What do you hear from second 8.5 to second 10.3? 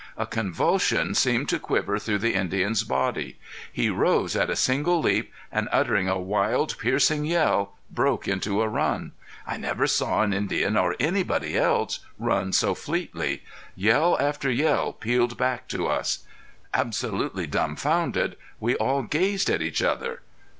a run. I never saw